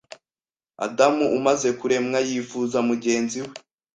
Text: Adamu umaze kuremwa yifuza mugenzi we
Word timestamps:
Adamu 0.85 1.25
umaze 1.37 1.69
kuremwa 1.79 2.19
yifuza 2.29 2.77
mugenzi 2.89 3.37
we 3.43 3.53